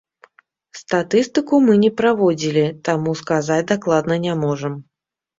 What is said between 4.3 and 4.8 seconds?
можам.